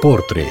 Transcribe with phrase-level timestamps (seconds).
[0.00, 0.46] Portré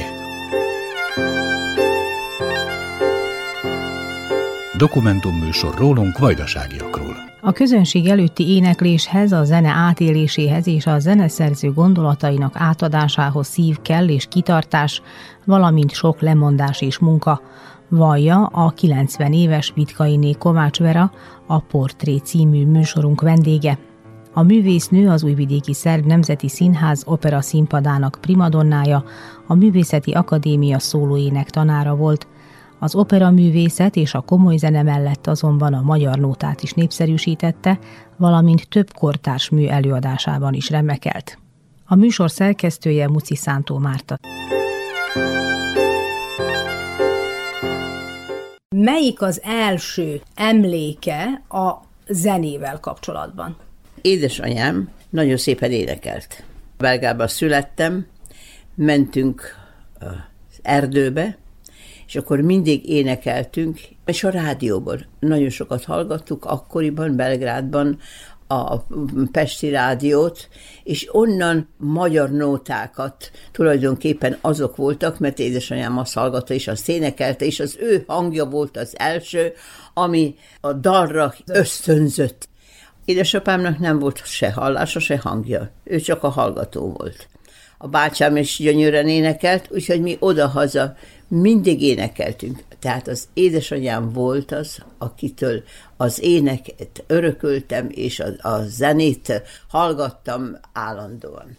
[4.78, 7.16] Dokumentumműsor rólunk vajdaságiakról.
[7.42, 14.26] A közönség előtti énekléshez, a zene átéléséhez és a zeneszerző gondolatainak átadásához szív kell és
[14.30, 15.02] kitartás,
[15.46, 17.42] valamint sok lemondás és munka,
[17.88, 21.12] vallja a 90 éves Vitkainé Kovács Vera,
[21.48, 23.78] a Portré című műsorunk vendége.
[24.40, 29.04] A művésznő az Újvidéki Szerb Nemzeti Színház opera színpadának primadonnája,
[29.48, 32.28] a Művészeti Akadémia szólóének tanára volt.
[32.80, 37.80] Az opera művészet és a komoly zene mellett azonban a magyar nótát is népszerűsítette,
[38.18, 41.38] valamint több kortárs mű előadásában is remekelt.
[41.86, 44.18] A műsor szerkesztője Muci Szántó Márta.
[48.76, 51.74] Melyik az első emléke a
[52.08, 53.56] zenével kapcsolatban?
[54.02, 56.44] Édesanyám nagyon szépen énekelt.
[56.78, 58.08] Belgában születtem,
[58.76, 59.42] mentünk
[60.00, 61.38] az erdőbe,
[62.08, 68.00] és akkor mindig énekeltünk, és a rádióban nagyon sokat hallgattuk, akkoriban Belgrádban
[68.48, 68.78] a
[69.32, 70.50] Pesti rádiót,
[70.84, 77.60] és onnan magyar nótákat tulajdonképpen azok voltak, mert édesanyám azt hallgatta, és azt énekelte, és
[77.60, 79.54] az ő hangja volt az első,
[79.94, 82.49] ami a dalra ösztönzött.
[83.10, 85.70] Édesapámnak nem volt se hallása, se hangja.
[85.84, 87.28] Ő csak a hallgató volt.
[87.78, 90.96] A bácsám is gyönyörűen énekelt, úgyhogy mi odahaza
[91.28, 92.64] mindig énekeltünk.
[92.80, 95.64] Tehát az édesanyám volt az, akitől
[95.98, 101.58] az éneket örököltem, és a, a zenét hallgattam állandóan.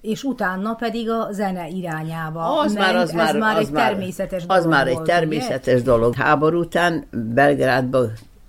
[0.00, 2.60] És utána pedig a zene irányába.
[2.60, 5.06] Az már, az ez már, már az egy már, természetes Az dolog már egy volt,
[5.06, 5.82] természetes ugye?
[5.82, 6.14] dolog.
[6.14, 8.06] Háború után Belgrádba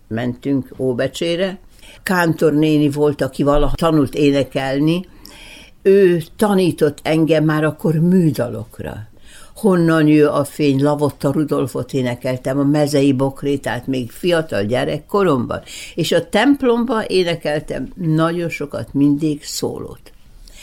[0.07, 1.59] mentünk Óbecsére.
[2.03, 5.05] Kántor néni volt, aki valaha tanult énekelni.
[5.81, 9.09] Ő tanított engem már akkor műdalokra
[9.59, 15.61] honnan jö a fény, Lavotta Rudolfot énekeltem, a mezei bokrétát még fiatal gyerekkoromban,
[15.95, 20.11] és a templomban énekeltem nagyon sokat, mindig szólót.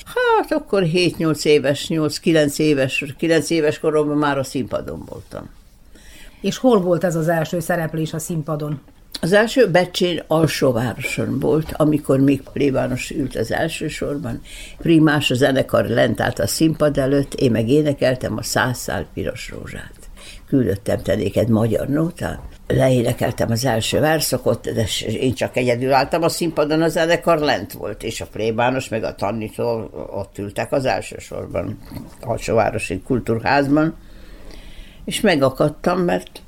[0.05, 5.51] Hát akkor 7-8 éves, 8-9 éves, 9 éves koromban már a színpadon voltam.
[6.41, 8.81] És hol volt ez az első szereplés a színpadon?
[9.21, 14.41] Az első Becsén alsóvároson volt, amikor még plébános ült az első sorban.
[14.79, 19.95] Primás a zenekar lent állt a színpad előtt, én meg énekeltem a száz piros rózsát.
[20.47, 26.83] Küldöttem tenéket magyar nótát, leénekeltem az első verszakot, de én csak egyedül álltam a színpadon,
[26.83, 31.79] a zenekar lent volt, és a plébános meg a tanító ott ültek az első sorban,
[32.21, 33.95] alsóvárosi kultúrházban,
[35.05, 36.43] és megakadtam, mert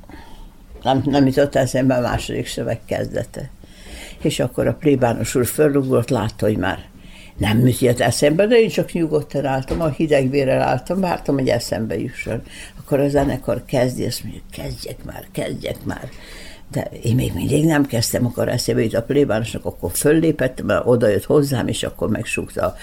[0.83, 3.51] nem, nem jutott eszembe a második szöveg kezdete.
[4.23, 6.79] És akkor a plébános úr fölrugott, látta, hogy már
[7.37, 12.43] nem jött eszembe, de én csak nyugodtan álltam, a hidegvérrel álltam, vártam, hogy eszembe jusson.
[12.79, 16.09] Akkor a zenekar kezdi, azt mondja, kezdjek már, kezdjek már.
[16.71, 21.09] De én még mindig nem kezdtem, akkor eszembe jut a plébánosnak, akkor föllépett, mert oda
[21.09, 22.77] jött hozzám, és akkor megsúgta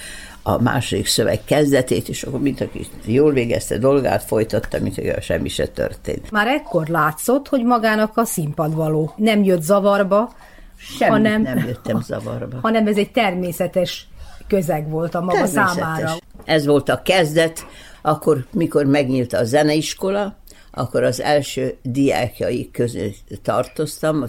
[0.48, 5.50] a második szöveg kezdetét, és akkor mint aki jól végezte dolgát, folytatta, mint hogy semmi
[5.50, 6.32] se történt.
[6.32, 9.14] Már ekkor látszott, hogy magának a színpad való.
[9.16, 10.34] Nem jött zavarba,
[10.78, 12.58] Semmi hanem, nem jöttem zavarba.
[12.62, 14.08] Hanem ez egy természetes
[14.48, 16.14] közeg volt a maga számára.
[16.44, 17.66] Ez volt a kezdet,
[18.02, 20.36] akkor, mikor megnyílt a zeneiskola,
[20.72, 24.26] akkor az első diákjai közé tartoztam,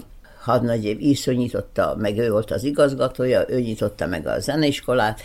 [0.47, 5.21] hadnagy év Iszó nyitotta, meg ő volt az igazgatója, ő nyitotta meg a zeneiskolát,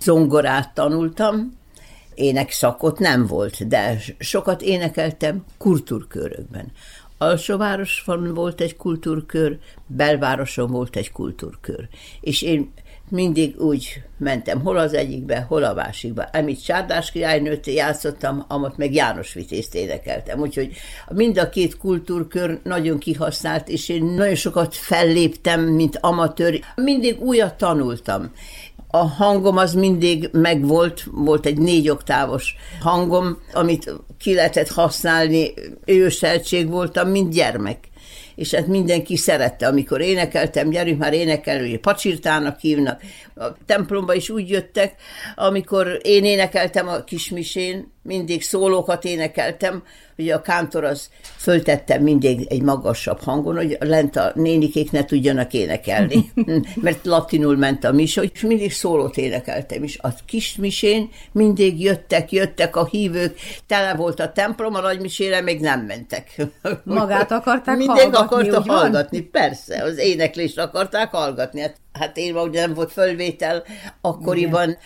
[0.00, 1.58] zongorát tanultam,
[2.14, 6.72] énekszakot nem volt, de sokat énekeltem kultúrkörökben.
[7.18, 11.88] Alsóvárosban volt egy kultúrkör, belvároson volt egy kultúrkör.
[12.20, 12.72] És én
[13.08, 16.22] mindig úgy mentem, hol az egyikbe, hol a másikba.
[16.32, 20.40] Amit Csárdás királynőt játszottam, amat meg János Vitézt énekeltem.
[20.40, 20.72] Úgyhogy
[21.08, 26.60] mind a két kultúrkör nagyon kihasznált, és én nagyon sokat felléptem, mint amatőr.
[26.74, 28.30] Mindig újat tanultam
[28.94, 35.52] a hangom az mindig megvolt, volt egy négy oktávos hangom, amit ki lehetett használni,
[35.84, 37.90] őseltség voltam, mint gyermek
[38.34, 43.00] és hát mindenki szerette, amikor énekeltem, gyerünk már énekelni, hogy pacsirtának hívnak.
[43.42, 44.94] A templomba is úgy jöttek,
[45.34, 49.82] amikor én énekeltem a kismisén, mindig szólókat énekeltem,
[50.16, 55.52] hogy a kántor az föltettem mindig egy magasabb hangon, hogy lent a nénikék ne tudjanak
[55.52, 56.32] énekelni,
[56.74, 59.98] mert latinul ment a mise, és mindig szólót énekeltem is.
[59.98, 65.80] A kismisén mindig jöttek, jöttek a hívők, tele volt a templom, a nagymisére még nem
[65.80, 66.36] mentek.
[66.84, 68.76] Magát akarták Mindig hallgatni, akarta úgy van?
[68.76, 71.60] hallgatni, persze, az éneklést akarták hallgatni.
[71.60, 72.92] Hát Hát én, ugye nem volt
[73.32, 73.62] fölvétel,
[74.00, 74.78] akkoriban Igen.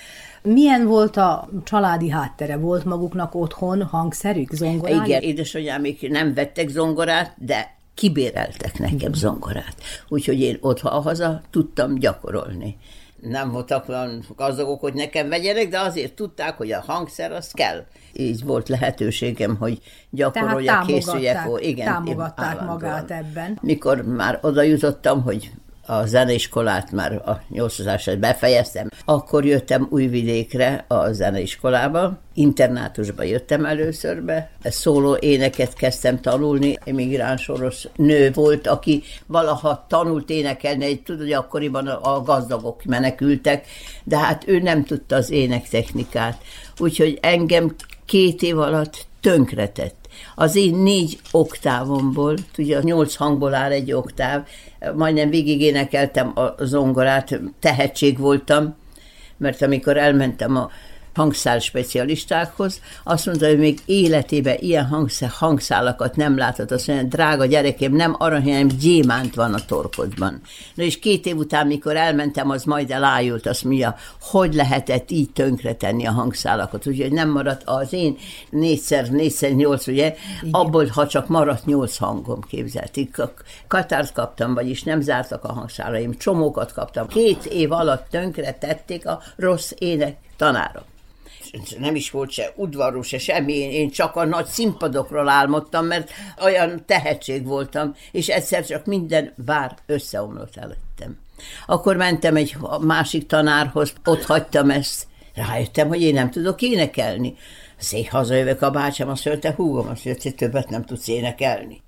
[0.43, 2.57] Milyen volt a családi háttere?
[2.57, 5.07] Volt maguknak otthon hangszerük, zongorájuk?
[5.07, 9.75] Igen, édesanyám még nem vettek zongorát, de kibéreltek nekem zongorát.
[10.09, 12.77] Úgyhogy én otthon haza tudtam gyakorolni.
[13.21, 17.85] Nem voltak olyan gazdagok, hogy nekem vegyenek, de azért tudták, hogy a hangszer az kell.
[18.13, 19.79] Így volt lehetőségem, hogy
[20.11, 21.49] gyakoroljak, készüljek.
[21.59, 23.59] Igen, támogatták magát ebben.
[23.63, 25.51] Mikor már oda jutottam, hogy
[25.87, 28.89] a zeneiskolát már a 800 befejeztem.
[29.05, 37.89] Akkor jöttem Újvidékre a zeneiskolába, internátusba jöttem először be, szóló éneket kezdtem tanulni, emigráns orosz
[37.97, 43.67] nő volt, aki valaha tanult énekelni, egy, tudod, hogy akkoriban a gazdagok menekültek,
[44.05, 46.43] de hát ő nem tudta az énektechnikát,
[46.79, 47.75] úgyhogy engem
[48.05, 50.09] két év alatt tönkretett.
[50.35, 54.47] Az én négy oktávomból, ugye nyolc hangból áll egy oktáv,
[54.97, 58.75] majdnem végig énekeltem a zongorát, tehetség voltam,
[59.37, 60.71] mert amikor elmentem a
[61.17, 66.71] hangszál specialistákhoz, azt mondta, hogy még életében ilyen hangszál, hangszálakat nem látott.
[66.71, 70.41] Azt mondja, drága gyerekem, nem arany, hanem gyémánt van a torkodban.
[70.75, 75.31] Na és két év után, mikor elmentem, az majd elájult, azt mondja, hogy lehetett így
[75.31, 76.87] tönkretenni a hangszálakat.
[76.87, 78.17] Úgyhogy nem maradt az én
[78.51, 80.51] négyszer, négyszer nyolc, ugye, Igen.
[80.51, 83.17] abból, ha csak maradt nyolc hangom, képzelték.
[83.69, 87.07] Katárt kaptam, vagyis nem zártak a hangszálaim, csomókat kaptam.
[87.07, 90.85] Két év alatt tönkretették a rossz ének tanárok
[91.79, 96.11] nem is volt se udvaros, se semmi, én, csak a nagy színpadokról álmodtam, mert
[96.43, 101.19] olyan tehetség voltam, és egyszer csak minden vár összeomlott előttem.
[101.67, 107.37] Akkor mentem egy másik tanárhoz, ott hagytam ezt, rájöttem, hogy én nem tudok énekelni.
[107.77, 111.83] Szép hazajövök a bácsám, azt mondta, húgom, azt mondta, többet nem tudsz énekelni.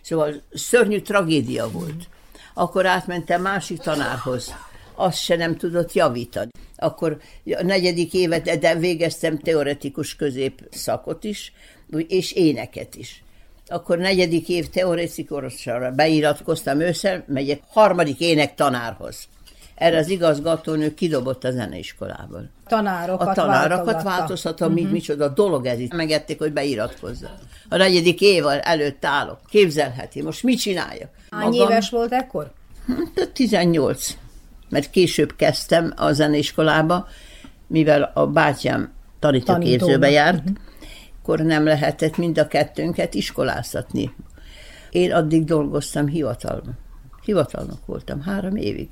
[0.00, 2.08] Szóval szörnyű tragédia volt.
[2.54, 4.54] Akkor átmentem másik tanárhoz,
[4.94, 6.50] azt se nem tudott javítani.
[6.76, 11.52] Akkor a negyedik évet, de végeztem teoretikus középszakot is,
[12.08, 13.22] és éneket is.
[13.66, 19.28] Akkor negyedik év teoretikusra beiratkoztam ősszel, megyek harmadik ének tanárhoz.
[19.74, 22.50] Erre az igazgatónő kidobott a zeneiskolából.
[22.66, 24.84] Tanárokat A tanárokat változtatom, uh-huh.
[24.84, 24.92] Mhm.
[24.92, 25.94] micsoda dolog ez itt.
[25.94, 27.30] Megették, hogy beiratkozza.
[27.68, 29.38] A negyedik év előtt állok.
[29.48, 31.08] Képzelheti, most mit csináljak?
[31.30, 31.68] Hány Magam...
[31.68, 32.52] éves volt ekkor?
[33.32, 34.16] 18.
[34.72, 37.08] Mert később kezdtem a zeneiskolába,
[37.66, 40.56] mivel a bátyám tanítóképzőbe járt, uh-huh.
[41.22, 44.14] akkor nem lehetett mind a kettőnket iskoláztatni.
[44.90, 46.78] Én addig dolgoztam hivatalban.
[47.24, 48.88] Hivatalnok voltam három évig.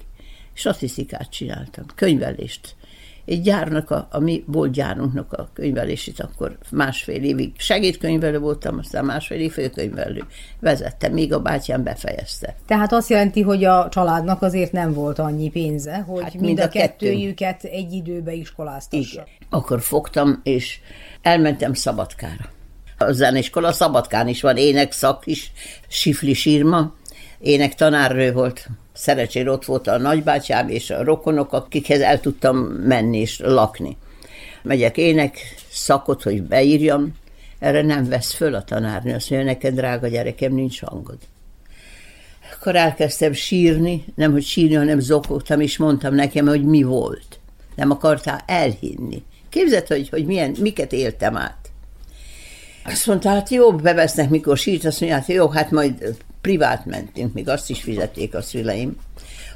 [0.52, 2.76] Statisztikát csináltam, könyvelést
[3.24, 9.04] egy gyárnak, a, a mi volt gyárunknak a könyvelését, akkor másfél évig segédkönyvelő voltam, aztán
[9.04, 10.24] másfél évig főkönyvelő
[10.60, 12.54] vezettem, még a bátyám befejezte.
[12.66, 16.58] Tehát azt jelenti, hogy a családnak azért nem volt annyi pénze, hogy hát mind, mind
[16.58, 19.12] a, a kettőjüket egy időbe iskoláztassa.
[19.12, 19.26] Igen.
[19.50, 20.78] Akkor fogtam, és
[21.22, 22.48] elmentem Szabadkára.
[22.98, 25.52] A zeneiskola Szabadkán is van énekszak is,
[25.88, 26.94] sifli sírma,
[27.40, 33.18] ének tanárnő volt, szerencsére ott volt a nagybátyám és a rokonok, akikhez el tudtam menni
[33.18, 33.96] és lakni.
[34.62, 35.38] Megyek ének
[35.70, 37.14] szakot, hogy beírjam,
[37.58, 41.18] erre nem vesz föl a tanárnő, azt mondja, neked drága gyerekem, nincs hangod.
[42.54, 47.38] Akkor elkezdtem sírni, nem hogy sírni, hanem zokogtam, és mondtam nekem, hogy mi volt.
[47.76, 49.22] Nem akartál elhinni.
[49.48, 51.70] Képzeld, hogy, hogy milyen, miket éltem át.
[52.84, 57.34] Azt mondta, hát jó, bevesznek, mikor sírt, azt mondja, hát jó, hát majd privát mentünk,
[57.34, 58.96] még azt is fizették a szüleim,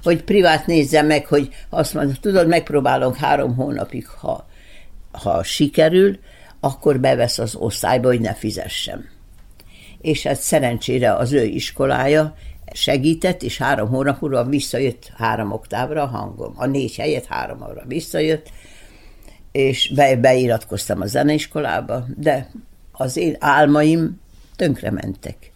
[0.02, 4.46] hogy privát nézzem meg, hogy azt mondja, tudod, megpróbálunk három hónapig, ha,
[5.12, 6.18] ha sikerül,
[6.60, 9.08] akkor bevesz az osztályba, hogy ne fizessem.
[10.00, 12.34] És hát szerencsére az ő iskolája
[12.72, 16.54] segített, és három hónap múlva visszajött három oktávra a hangom.
[16.56, 18.50] A négy helyet háromra visszajött,
[19.52, 22.50] és be, beiratkoztam a zeneiskolába, de
[22.92, 24.20] az én álmaim
[24.56, 25.53] tönkre mentek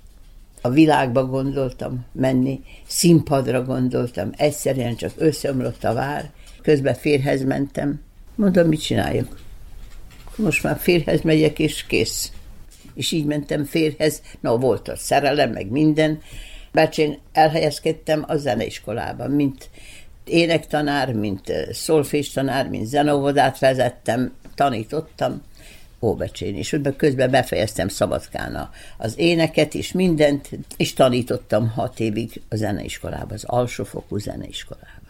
[0.63, 6.31] a világba gondoltam menni, színpadra gondoltam, egyszerűen csak összeomlott a vár,
[6.63, 8.01] közben férhez mentem,
[8.35, 9.41] mondom, mit csináljak?
[10.37, 12.33] Most már férhez megyek, és kész.
[12.95, 16.21] És így mentem férhez, na volt a szerelem, meg minden,
[16.73, 19.71] bács én elhelyezkedtem a zeneiskolában, mint
[20.25, 25.43] énektanár, mint szolfés tanár, mint zenovodát vezettem, tanítottam,
[26.01, 33.35] Óbecsén, és közben befejeztem Szabadkán az éneket és mindent, és tanítottam hat évig a zeneiskolába,
[33.35, 35.09] az alsófokú zeneiskolába.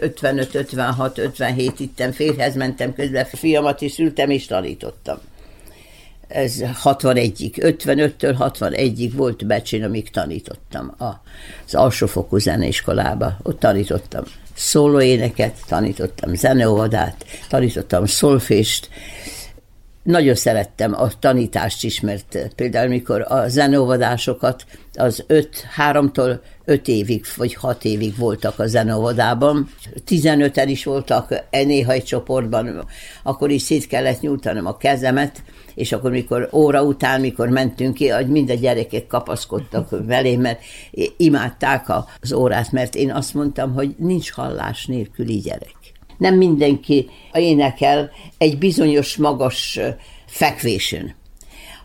[0.00, 5.18] 55, 56, 57 itten férhez mentem közben, fiamat is szültem és tanítottam.
[6.28, 13.36] Ez 61-ig, 55-től 61-ig volt Becsén, amíg tanítottam az alsófokú zeneiskolába.
[13.42, 14.24] Ott tanítottam
[14.54, 18.88] szólóéneket, tanítottam zeneóvadát, tanítottam szolfést,
[20.02, 24.64] nagyon szerettem a tanítást is, mert például mikor a zeneóvadásokat
[24.94, 29.70] az 5, 3-tól 5 évig vagy 6 évig voltak a zeneóvodában.
[30.08, 32.84] 15-en is voltak néha egy csoportban,
[33.22, 35.42] akkor is szét kellett nyújtanom a kezemet,
[35.74, 40.60] és akkor mikor óra után, mikor mentünk ki, hogy mind a gyerekek kapaszkodtak velém, mert
[41.16, 41.86] imádták
[42.20, 45.79] az órát, mert én azt mondtam, hogy nincs hallás nélküli gyerek
[46.20, 49.78] nem mindenki énekel egy bizonyos magas
[50.26, 51.18] fekvésön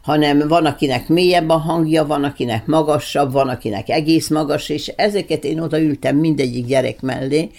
[0.05, 5.43] hanem van, akinek mélyebb a hangja, van, akinek magasabb, van, akinek egész magas, és ezeket
[5.43, 7.49] én odaültem mindegyik gyerek mellé,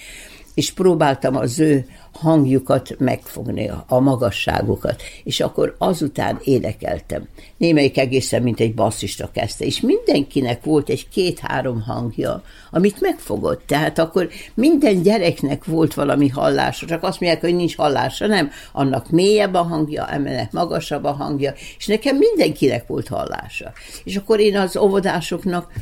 [0.55, 7.29] és próbáltam az ő hangjukat megfogni, a magasságukat, és akkor azután énekeltem.
[7.57, 13.67] Némelyik egészen, mint egy basszista kezdte, és mindenkinek volt egy két-három hangja, amit megfogott.
[13.67, 18.51] Tehát akkor minden gyereknek volt valami hallása, csak azt mondják, hogy nincs hallása, nem.
[18.73, 23.73] Annak mélyebb a hangja, emelnek magasabb a hangja, és nekem mindenkinek volt hallása.
[24.05, 25.73] És akkor én az óvodásoknak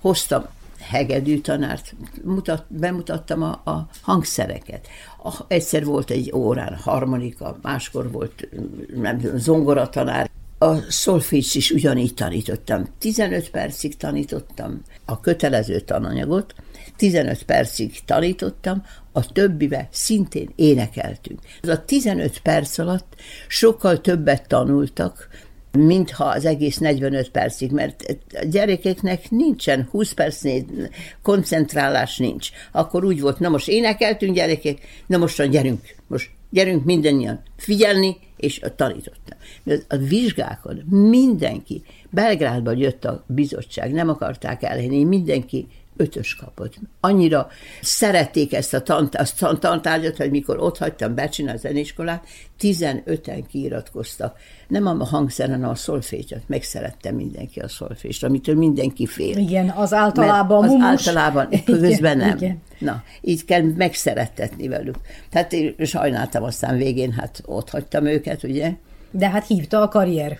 [0.00, 0.44] hoztam
[0.88, 4.86] hegedű tanárt, mutat, bemutattam a, a hangszereket.
[5.22, 8.48] A, egyszer volt egy órán harmonika, máskor volt
[8.94, 10.30] nem tudom, zongoratanár.
[10.58, 12.86] A szolfécs is ugyanígy tanítottam.
[12.98, 16.54] 15 percig tanítottam a kötelező tananyagot,
[16.96, 21.40] 15 percig tanítottam, a többibe szintén énekeltünk.
[21.62, 23.14] Az a 15 perc alatt
[23.48, 25.28] sokkal többet tanultak,
[25.72, 30.64] mintha az egész 45 percig, mert a gyerekeknek nincsen 20 percnél
[31.22, 32.50] koncentrálás nincs.
[32.72, 38.60] Akkor úgy volt, na most énekeltünk gyerekek, na mostan gyerünk, most gyerünk mindannyian figyelni, és
[38.76, 39.38] tanítottam.
[39.88, 45.66] A vizsgákon mindenki, Belgrádban jött a bizottság, nem akarták elhenni, mindenki
[45.98, 46.74] ötös kapott.
[47.00, 47.48] Annyira
[47.80, 52.24] szerették ezt a, tant, a tantárgyat, hogy mikor ott hagytam Becsin a zeniskolát,
[52.60, 54.38] 15-en kiiratkoztak.
[54.68, 56.42] Nem a hangszeren, hanem a szolfécsot.
[56.46, 59.36] Megszerette mindenki a szolfést, amitől mindenki fél.
[59.36, 62.36] Igen, az általában Mert az általában, közben nem.
[62.36, 62.62] Igen.
[62.78, 64.96] Na, így kell megszerettetni velük.
[65.30, 68.72] Tehát én sajnáltam aztán végén, hát ott hagytam őket, ugye.
[69.10, 70.38] De hát hívta a karrier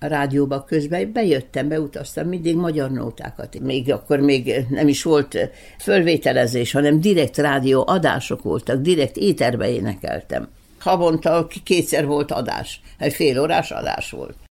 [0.00, 3.60] a rádióba közben, bejöttem, beutaztam mindig magyar nótákat.
[3.60, 10.48] Még akkor még nem is volt fölvételezés, hanem direkt rádió adások voltak, direkt éterbe énekeltem.
[10.78, 14.49] Havonta kétszer volt adás, egy fél órás adás volt.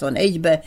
[0.00, 0.60] 61-ben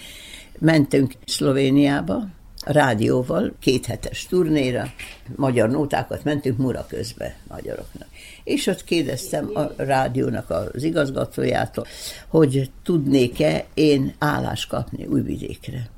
[0.60, 2.28] mentünk Szlovéniába,
[2.66, 4.88] rádióval, kéthetes turnéra,
[5.36, 8.08] magyar nótákat mentünk mura közbe magyaroknak.
[8.44, 11.86] És ott kérdeztem a rádiónak az igazgatójától,
[12.28, 15.90] hogy tudnék-e én állást kapni Újvidékre.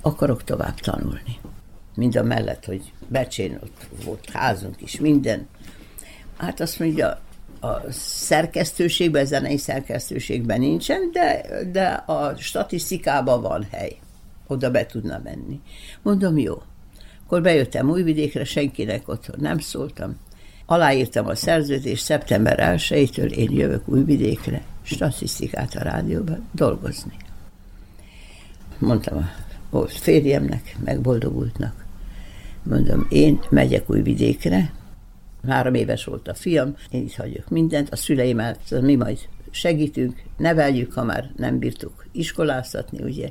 [0.00, 1.38] Akarok tovább tanulni.
[1.94, 5.46] Mind a mellett, hogy Becsén ott volt házunk is, minden.
[6.36, 7.20] Hát azt mondja,
[7.60, 13.96] a szerkesztőségben, a zenei szerkesztőségben nincsen, de, de a statisztikában van hely.
[14.46, 15.60] Oda be tudna menni.
[16.02, 16.62] Mondom, jó.
[17.24, 20.16] Akkor bejöttem Újvidékre, senkinek otthon nem szóltam.
[20.66, 27.16] Aláírtam a szerződést, szeptember 1-től én jövök Újvidékre, statisztikát a rádióban dolgozni.
[28.78, 29.30] Mondtam
[29.70, 31.84] a férjemnek, meg boldogultnak.
[32.62, 34.72] Mondom, én megyek Újvidékre,
[35.46, 39.18] három éves volt a fiam, én itt hagyok mindent, a szüleimmel mi majd
[39.50, 43.30] segítünk, neveljük, ha már nem bírtuk iskoláztatni, ugye,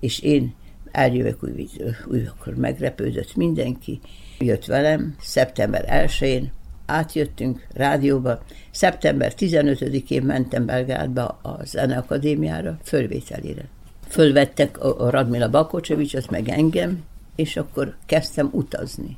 [0.00, 0.54] és én
[0.90, 1.68] eljövök új,
[2.06, 4.00] új, akkor megrepődött mindenki,
[4.38, 6.52] jött velem, szeptember 1-én,
[6.86, 13.68] átjöttünk rádióba, szeptember 15-én mentem Belgrádba a Zeneakadémiára, fölvételére.
[14.08, 17.02] Fölvettek a Radmila Bakocsevicsot, meg engem,
[17.36, 19.16] és akkor kezdtem utazni.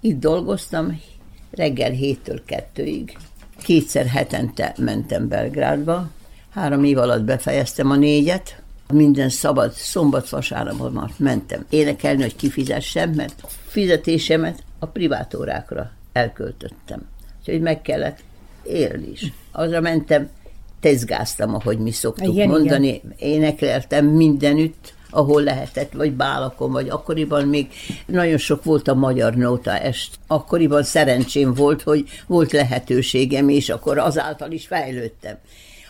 [0.00, 1.00] Itt dolgoztam
[1.50, 3.12] reggel 7-től 2-ig.
[3.62, 6.10] Kétszer hetente mentem Belgrádba.
[6.50, 8.62] Három év alatt befejeztem a négyet.
[8.92, 17.00] Minden szabad szombat vasárnapon mentem énekelni, hogy kifizessem, mert a fizetésemet a privátórákra elköltöttem.
[17.38, 18.18] Úgyhogy meg kellett
[18.62, 19.32] élni is.
[19.52, 20.28] Azra mentem,
[20.80, 23.14] tezgáztam, ahogy mi szoktuk igen, mondani, igen.
[23.18, 27.68] énekeltem mindenütt, ahol lehetett, vagy bálakon, vagy akkoriban még
[28.06, 30.18] nagyon sok volt a magyar nóta est.
[30.26, 35.36] Akkoriban szerencsém volt, hogy volt lehetőségem, és akkor azáltal is fejlődtem.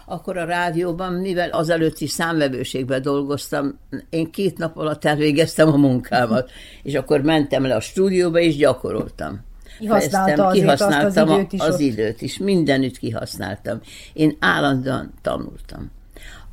[0.07, 3.78] Akkor a rádióban, mivel azelőtt is számvevőségben dolgoztam,
[4.11, 6.50] én két nap alatt elvégeztem a munkámat,
[6.83, 9.46] és akkor mentem le a stúdióba, és gyakoroltam.
[9.78, 13.81] Kihasználta kihasználtam az időt is, az időt is, mindenütt kihasználtam.
[14.12, 15.90] Én állandóan tanultam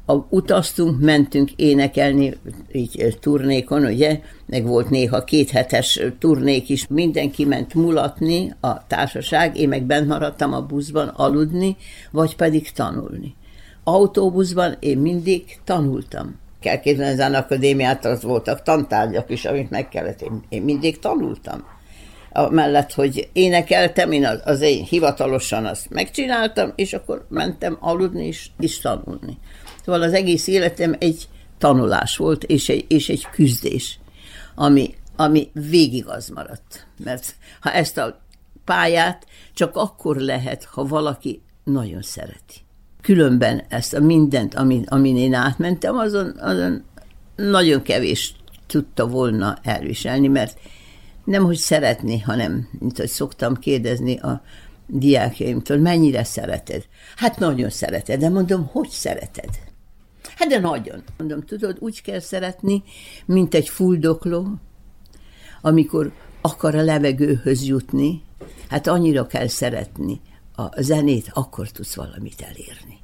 [0.05, 2.37] a, utaztunk, mentünk énekelni
[2.71, 9.67] így turnékon, ugye, meg volt néha kéthetes turnék is, mindenki ment mulatni, a társaság, én
[9.67, 11.75] meg bent maradtam a buszban aludni,
[12.11, 13.35] vagy pedig tanulni.
[13.83, 16.39] Autóbuszban én mindig tanultam.
[16.59, 20.21] Kell képzelni, az akadémiát, az voltak tantárgyak is, amit meg kellett.
[20.21, 21.63] Én, én mindig tanultam.
[22.49, 28.47] Mellett, hogy énekeltem, én az, az én hivatalosan azt megcsináltam, és akkor mentem aludni és,
[28.59, 29.37] és tanulni.
[29.85, 33.99] Szóval az egész életem egy tanulás volt, és egy, és egy küzdés,
[34.55, 36.87] ami, ami végig az maradt.
[37.03, 38.21] Mert ha ezt a
[38.63, 42.55] pályát csak akkor lehet, ha valaki nagyon szereti.
[43.01, 46.83] Különben ezt a mindent, amin, amin én átmentem, azon, azon
[47.35, 48.35] nagyon kevés
[48.67, 50.59] tudta volna elviselni, mert
[51.23, 54.41] nem hogy szeretni, hanem, mint hogy szoktam kérdezni a
[54.87, 56.85] diákjaimtól, mennyire szereted?
[57.15, 59.49] Hát nagyon szereted, de mondom, hogy szereted?
[60.35, 61.03] Hát de nagyon.
[61.17, 62.83] Mondom, tudod, úgy kell szeretni,
[63.25, 64.47] mint egy fuldokló,
[65.61, 66.11] amikor
[66.41, 68.21] akar a levegőhöz jutni,
[68.69, 70.21] hát annyira kell szeretni
[70.55, 73.03] a zenét, akkor tudsz valamit elérni.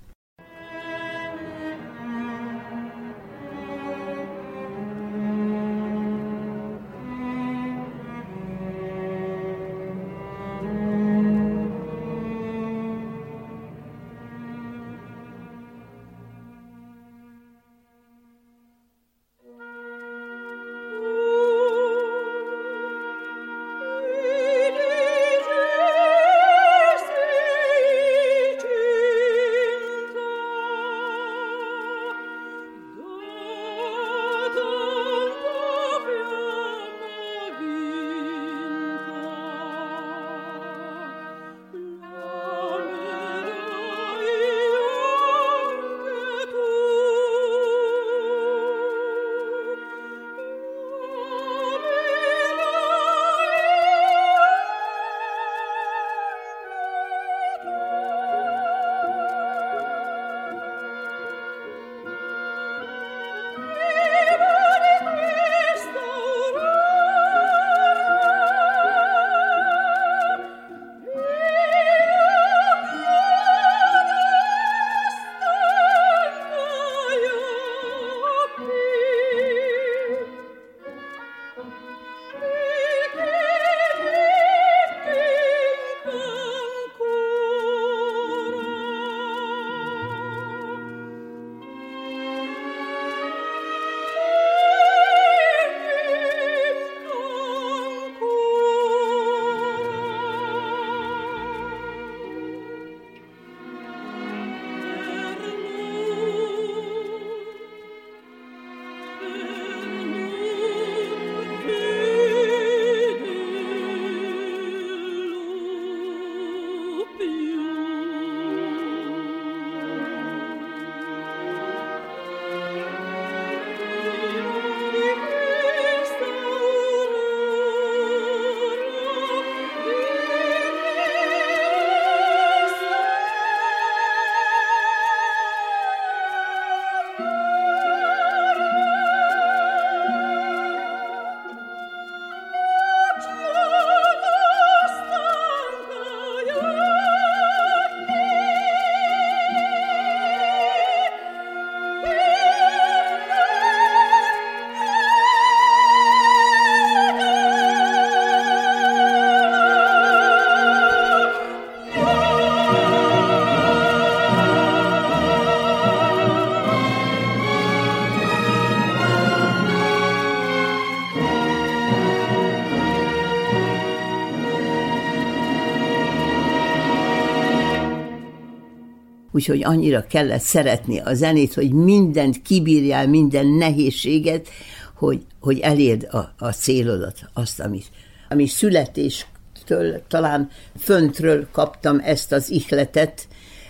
[179.31, 184.47] Úgyhogy annyira kellett szeretni a zenét, hogy mindent kibírjál, minden nehézséget,
[184.95, 187.85] hogy, hogy elérd a, a célodat, azt, amit,
[188.29, 193.27] ami születéstől, talán föntről kaptam ezt az ihletet,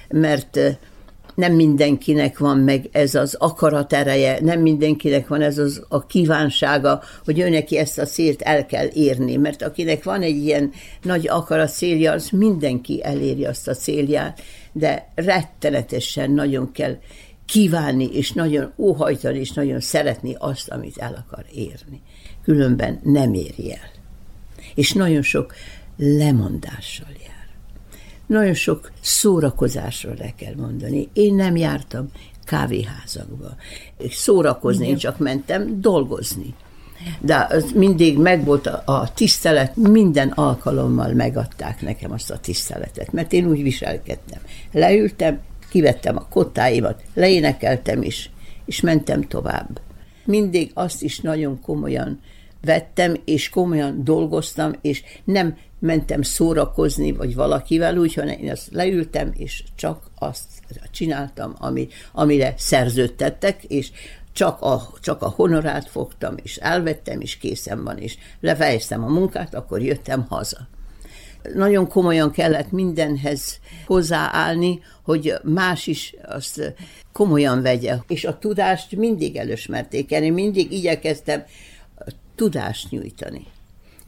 [0.10, 0.60] mert
[1.42, 7.02] nem mindenkinek van meg ez az akarat ereje, nem mindenkinek van ez az a kívánsága,
[7.26, 11.28] hogy ő neki ezt a célt el kell érni, mert akinek van egy ilyen nagy
[11.28, 16.98] akarat célja, az mindenki eléri azt a célját, de rettenetesen nagyon kell
[17.46, 22.02] kívánni, és nagyon óhajtani, és nagyon szeretni azt, amit el akar érni.
[22.44, 23.92] Különben nem éri el.
[24.76, 25.54] És nagyon sok
[25.98, 27.31] lemondással jár.
[28.32, 31.10] Nagyon sok szórakozásról le kell mondani.
[31.14, 32.12] Én nem jártam
[32.46, 33.56] kávéházakba.
[34.10, 36.54] Szórakozni, én csak mentem dolgozni.
[37.20, 43.34] De az mindig megvolt a, a tisztelet, minden alkalommal megadták nekem azt a tiszteletet, mert
[43.34, 44.40] én úgy viselkedtem.
[44.72, 45.40] Leültem,
[45.70, 48.30] kivettem a kottáimat, leénekeltem is,
[48.66, 49.82] és mentem tovább.
[50.26, 52.20] Mindig azt is nagyon komolyan
[52.62, 59.32] vettem, és komolyan dolgoztam, és nem mentem szórakozni, vagy valakivel úgy, hanem én azt leültem,
[59.38, 60.48] és csak azt
[60.92, 63.92] csináltam, ami, amire szerződtettek, és
[64.34, 69.56] csak a, csak a honorát fogtam, és elvettem, és készen van, és lefejeztem a munkát,
[69.56, 70.68] akkor jöttem haza.
[71.54, 76.74] Nagyon komolyan kellett mindenhez hozzáállni, hogy más is azt
[77.12, 77.98] komolyan vegye.
[78.08, 81.44] És a tudást mindig elősmerték Én mindig igyekeztem
[82.36, 83.48] tudást nyújtani.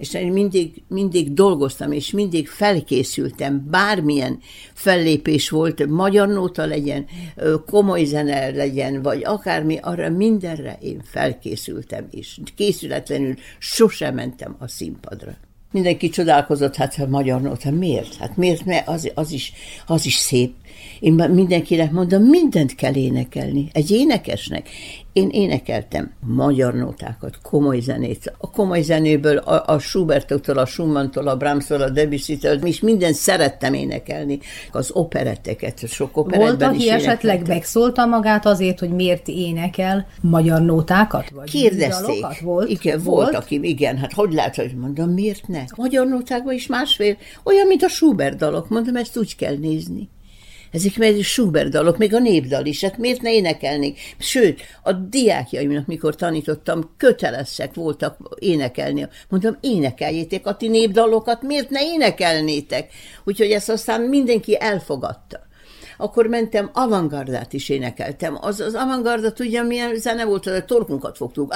[0.04, 4.39] És én mindig, mindig dolgoztam, és mindig felkészültem, bármilyen
[4.74, 7.06] fellépés volt, magyar nóta legyen,
[7.66, 15.36] komoly zene legyen, vagy akármi, arra mindenre én felkészültem, és készületlenül sosem mentem a színpadra.
[15.72, 18.16] Mindenki csodálkozott, hát a magyar nóta, miért?
[18.16, 18.66] Hát miért?
[18.66, 19.54] Mert az, az, is,
[19.86, 20.54] az is szép.
[21.04, 23.70] Én mindenkinek mondom, mindent kell énekelni.
[23.72, 24.70] Egy énekesnek.
[25.13, 28.34] Én énekeltem magyar nótákat, komoly zenét.
[28.38, 33.74] A komoly zenéből a, a Schubertoktól, a Schumantól, a Brahmstól, a Debussy-től, és mindent szerettem
[33.74, 34.39] énekelni.
[34.72, 41.30] Az operetteket, sok operettben Volt, aki esetleg megszólta magát azért, hogy miért énekel magyar nótákat?
[41.30, 42.42] Vagy Kérdezték.
[42.42, 42.70] Volt?
[42.70, 45.60] Igen, volt, volt, aki, igen, hát hogy lehet, hogy mondom, miért ne?
[45.60, 50.10] A magyar nótákban is másfél, olyan, mint a Schubert dalok, mondom, ezt úgy kell nézni.
[50.74, 54.00] Ezek meg Schubert dalok, még a népdal is, hát miért ne énekelnék?
[54.18, 59.08] Sőt, a diákjaimnak, mikor tanítottam, kötelesek voltak énekelni.
[59.30, 62.92] Mondtam, énekeljétek a ti népdalokat, miért ne énekelnétek?
[63.24, 65.52] Úgyhogy ezt aztán mindenki elfogadta
[65.97, 68.38] akkor mentem, avantgardát is énekeltem.
[68.41, 71.53] Az, az avantgarda, ugye milyen zene volt, a torkunkat fogtuk.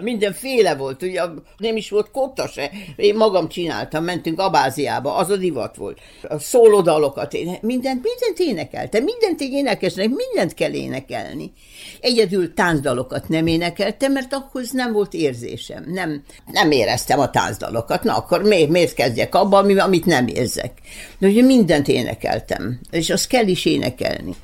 [0.00, 1.22] Mindenféle volt, ugye
[1.56, 2.70] nem is volt kotta se.
[2.96, 5.98] Én magam csináltam, mentünk Abáziába, az a divat volt.
[6.22, 11.52] A szólodalokat, mindent, mindent énekeltem, mindent egy énekesnek, mindent kell énekelni.
[12.00, 15.84] Egyedül táncdalokat nem énekeltem, mert ahhoz nem volt érzésem.
[15.86, 18.02] Nem, nem éreztem a táncdalokat.
[18.02, 20.72] Na akkor miért, miért kezdjek abba, amit nem érzek?
[21.18, 24.34] De ugye mindent énekeltem és azt kell is énekelni.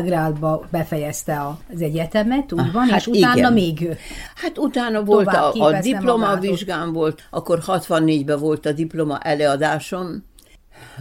[0.00, 3.52] Belgrádba befejezte az egyetemet, úgy van, Hát és utána igen.
[3.52, 3.96] még
[4.34, 10.24] Hát utána volt a, a diplomavizsgám volt, akkor 64-ben volt a diploma előadásom,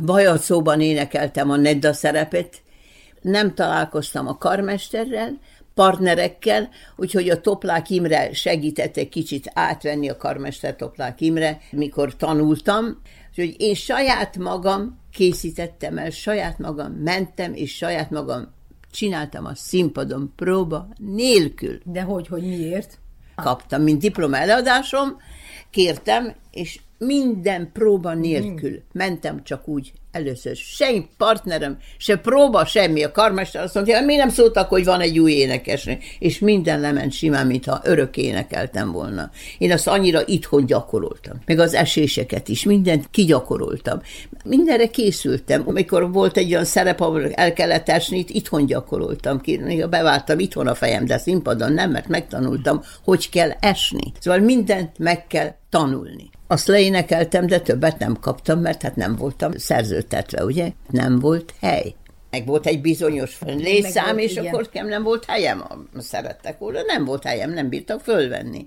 [0.06, 2.56] Bajacóban énekeltem a Nedda szerepet,
[3.22, 5.38] nem találkoztam a karmesterrel,
[5.74, 13.02] partnerekkel, úgyhogy a Toplák Imre segített egy kicsit átvenni a karmester Toplák Imre, mikor tanultam,
[13.30, 18.56] úgyhogy én saját magam készítettem el, saját magam mentem, és saját magam
[18.98, 23.00] csináltam a színpadon próba nélkül De hogy, hogy miért?
[23.36, 25.18] kaptam, mint diploma előadásom,
[25.70, 30.56] kértem, és minden próba nélkül mentem csak úgy először.
[30.56, 33.03] Se partnerem, se próba, semmi.
[33.03, 35.97] A karmester azt mondja, mi nem szóltak, hogy van egy új énekesnő.
[36.19, 39.32] És minden lement simán, mintha örök énekeltem volna.
[39.58, 41.41] Én azt annyira itthon gyakoroltam.
[41.45, 44.01] Meg az eséseket is, mindent kigyakoroltam.
[44.45, 45.63] Mindenre készültem.
[45.65, 49.58] Amikor volt egy olyan szerep, ahol el kellett esni, itt itthon gyakoroltam ki.
[49.89, 54.12] Beváltam itthon a fejem, de színpadon nem, mert megtanultam, hogy kell esni.
[54.19, 56.30] Szóval mindent meg kell tanulni.
[56.48, 60.72] Azt leénekeltem, de többet nem kaptam, mert hát nem voltam szerződtetve, ugye?
[60.90, 61.96] Nem volt hely.
[62.30, 64.46] Meg volt egy bizonyos létszám, és igen.
[64.46, 65.64] akkor nekem nem volt helyem,
[65.98, 68.66] szerettek volna, nem volt helyem, nem bírtak fölvenni.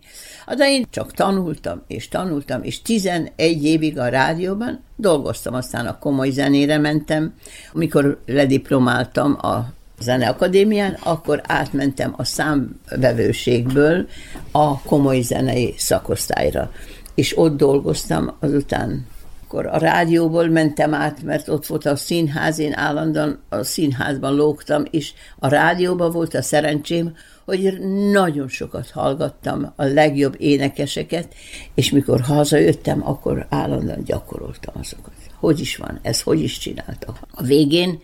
[0.57, 6.31] De én csak tanultam, és tanultam, és 11 évig a rádióban dolgoztam, aztán a komoly
[6.31, 7.35] zenére mentem.
[7.73, 14.09] Amikor lediplomáltam a Zeneakadémián, akkor átmentem a számvevőségből
[14.51, 16.71] a komoly zenei szakosztályra.
[17.21, 19.07] És ott dolgoztam, azután
[19.45, 24.85] akkor a rádióból mentem át, mert ott volt a színház, én állandóan a színházban lógtam,
[24.91, 27.79] és a rádióban volt a szerencsém, hogy
[28.11, 31.35] nagyon sokat hallgattam a legjobb énekeseket,
[31.75, 35.15] és mikor hazajöttem, akkor állandóan gyakoroltam azokat.
[35.39, 37.19] Hogy is van, ez hogy is csináltak.
[37.31, 38.01] A végén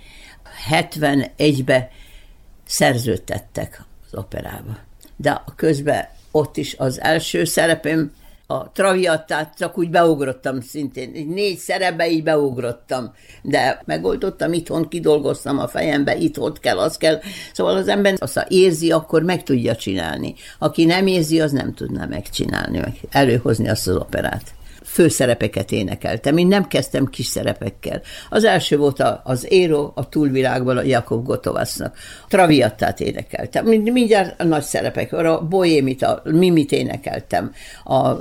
[0.71, 1.91] 71-be
[2.67, 4.79] szerződtettek az operába.
[5.17, 8.13] De közben ott is az első szerepem,
[8.47, 11.27] a traviattát csak úgy beugrottam szintén.
[11.29, 13.13] Négy szerepbe így beugrottam.
[13.43, 17.21] De megoldottam, itthon kidolgoztam a fejembe, itt ott kell, az kell.
[17.53, 20.35] Szóval az ember azt érzi, akkor meg tudja csinálni.
[20.59, 24.56] Aki nem érzi, az nem tudná megcsinálni, meg előhozni azt az operát
[24.97, 26.37] főszerepeket énekeltem.
[26.37, 28.03] Én nem kezdtem kis szerepekkel.
[28.31, 31.97] Az első volt az Éro a túlvilágból a Jakob Gotovasznak.
[32.29, 33.67] Traviattát énekeltem.
[33.67, 35.13] Mind, mindjárt nagy szerepek.
[35.13, 37.53] A Boémit, a Mimit énekeltem.
[37.85, 38.13] A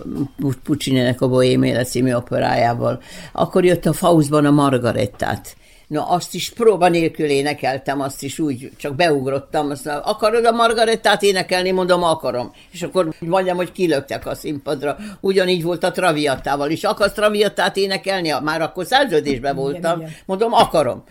[0.63, 3.01] Puccininek a Boém élet című operájával.
[3.31, 5.55] Akkor jött a Faustban a Margarettát.
[5.87, 10.51] Na, azt is próba nélkül énekeltem, azt is úgy, csak beugrottam, azt mondom, akarod a
[10.51, 11.71] Margarettát énekelni?
[11.71, 12.51] Mondom, akarom.
[12.71, 14.97] És akkor mondjam, hogy kilöktek a színpadra.
[15.19, 16.83] Ugyanígy volt a Traviattával is.
[16.83, 18.33] Akarsz Traviattát énekelni?
[18.43, 19.99] Már akkor szerződésben voltam.
[19.99, 20.11] igen.
[20.25, 21.03] Mondom, akarom.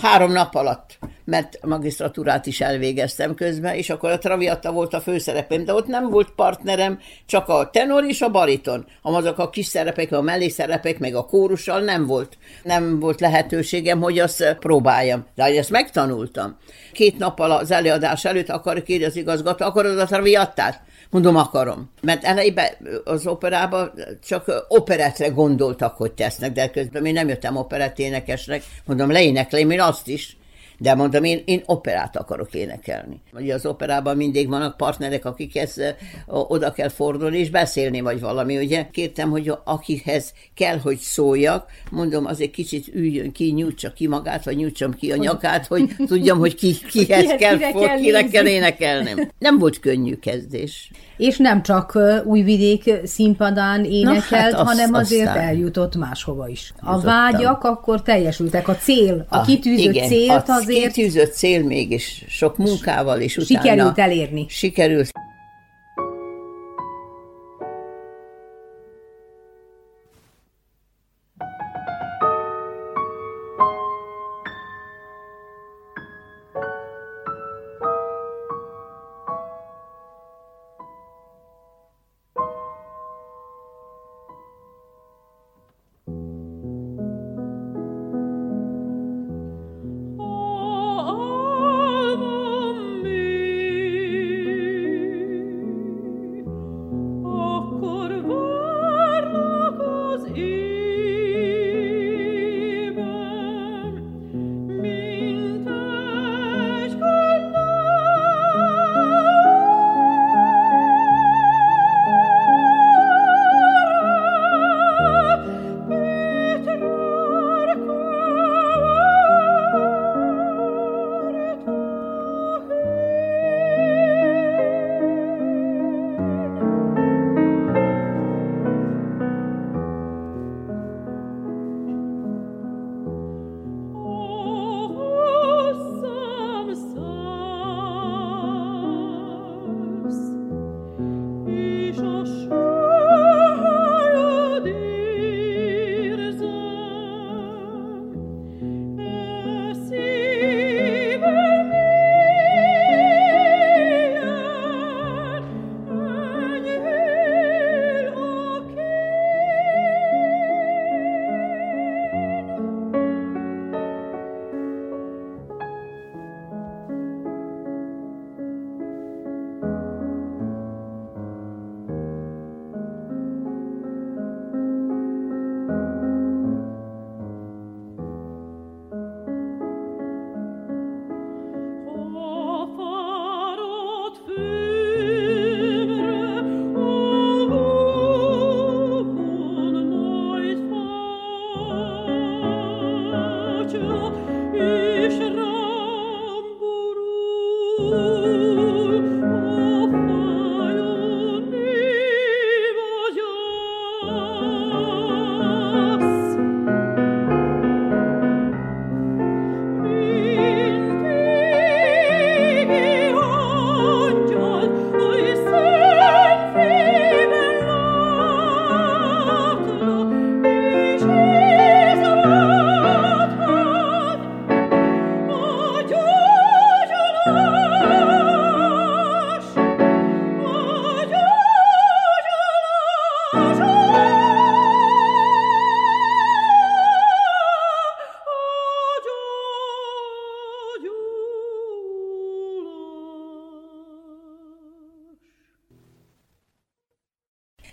[0.00, 5.00] Három nap alatt, mert a magisztratúrát is elvégeztem közben, és akkor a Traviatta volt a
[5.00, 8.86] főszerepem, de ott nem volt partnerem, csak a tenor és a bariton.
[9.02, 12.38] Azok a kis szerepek, a mellészerepek, meg a kórussal nem volt.
[12.62, 15.26] Nem volt lehetőségem, hogy azt próbáljam.
[15.34, 16.56] De hogy ezt megtanultam.
[16.92, 20.82] Két nappal az előadás előtt akar kérdezni az igazgató, akarod a Traviattát?
[21.10, 21.90] Mondom, akarom.
[22.02, 22.68] Mert elejében
[23.04, 23.92] az operában
[24.26, 28.62] csak operetre gondoltak, hogy tesznek, de közben én nem jöttem operetténekesnek.
[28.84, 30.36] Mondom, leéneklém én azt is.
[30.78, 33.20] De mondom, én, én operát akarok énekelni.
[33.32, 35.80] Ugye az operában mindig vannak partnerek, akikhez
[36.26, 38.86] oda kell fordulni és beszélni, vagy valami, ugye?
[38.92, 44.44] Kértem, hogy akihez kell, hogy szóljak, mondom, az egy kicsit üljön ki, nyújtsa ki magát,
[44.44, 47.98] vagy nyújtsam ki a nyakát, hogy tudjam, hogy ki, kihez Kihez- kell, kire for, kell
[48.00, 49.30] kire kell énekelnem.
[49.38, 50.90] Nem volt könnyű kezdés.
[51.20, 55.42] És nem csak Újvidék színpadán énekelt, hát azt- hanem azért aztán.
[55.42, 56.72] eljutott máshova is.
[56.80, 57.12] A Jutottam.
[57.12, 58.68] vágyak akkor teljesültek.
[58.68, 63.60] A cél, a kitűzött igen, célt a azért kitűzött cél mégis sok munkával, és utána...
[63.60, 64.46] sikerült elérni.
[64.48, 65.10] Sikerült.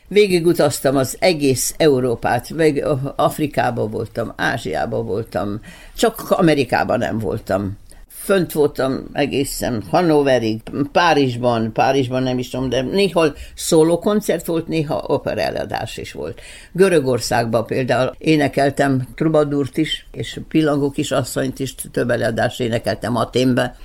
[0.08, 2.86] Végigutaztam az egész Európát, meg
[3.16, 5.60] Afrikában voltam, Ázsiában voltam,
[5.96, 7.78] csak Amerikában nem voltam
[8.28, 15.04] fönt voltam egészen Hannoverig, Párizsban, Párizsban nem is tudom, de néha szóló koncert volt, néha
[15.08, 16.42] opereladás is volt.
[16.72, 23.76] Görögországban például énekeltem Trubadurt is, és Pillangó kis asszonyt is több eladást énekeltem Aténbe,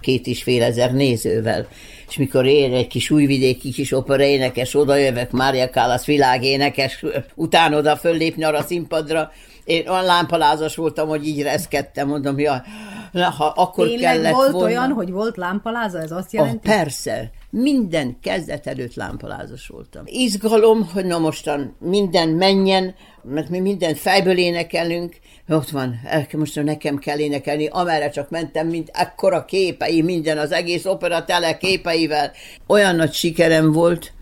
[0.00, 1.66] két is fél ezer nézővel
[2.10, 7.04] és mikor én egy kis újvidéki kis opera énekes, oda jövök, Mária Kálasz világénekes,
[7.34, 9.30] utána oda föllépni arra a színpadra,
[9.64, 12.64] én olyan lámpalázas voltam, hogy így reszkedtem, mondom, ja,
[13.12, 14.66] ha akkor Tényleg kellett volt volna.
[14.66, 16.68] olyan, hogy volt lámpaláza, ez azt jelenti?
[16.68, 20.02] Ah, persze, minden kezdet előtt lámpalázas voltam.
[20.06, 25.16] Izgalom, hogy na mostan minden menjen, mert mi mindent fejből énekelünk,
[25.50, 26.00] ott van,
[26.32, 31.56] most nekem kell énekelni, amerre csak mentem, mint ekkora képei, minden, az egész opera tele
[31.56, 32.32] képeivel.
[32.66, 34.12] Olyan nagy sikerem volt,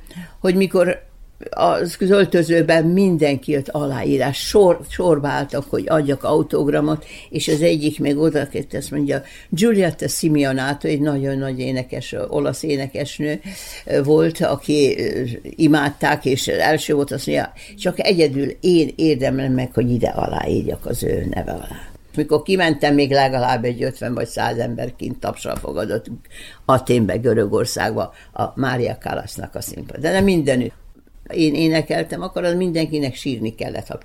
[0.40, 1.07] hogy mikor
[1.50, 8.18] az öltözőben mindenki jött aláírás, sor, sorba álltak, hogy adjak autogramot, és az egyik még
[8.18, 13.40] oda kett, azt mondja, Giulietta Simeonato, egy nagyon nagy énekes, olasz énekesnő
[14.04, 14.96] volt, aki
[15.42, 21.02] imádták, és első volt azt mondja, csak egyedül én érdemlem meg, hogy ide aláírjak az
[21.02, 21.88] ő neve alá.
[22.16, 26.06] Mikor kimentem, még legalább egy 50 vagy 100 ember kint tapsal fogadott
[26.64, 30.00] Aténbe, Görögországba a Mária Kalasznak a színpad.
[30.00, 30.72] De nem mindenütt
[31.30, 33.98] én énekeltem, akkor az mindenkinek sírni kellett, ha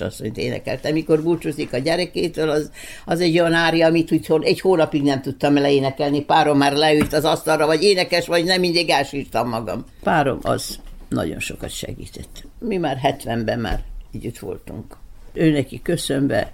[0.00, 0.92] azt, hogy énekeltem.
[0.92, 2.70] Mikor búcsúzik a gyerekétől, az,
[3.04, 6.24] az egy olyan ária, amit úgy egy hónapig nem tudtam leénekelni.
[6.24, 9.84] Párom már leült az asztalra, vagy énekes, vagy nem mindig elsírtam magam.
[10.02, 12.44] Párom az nagyon sokat segített.
[12.58, 13.82] Mi már 70-ben már
[14.14, 14.96] együtt voltunk.
[15.32, 16.52] Ő neki köszönve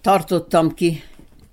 [0.00, 1.02] tartottam ki,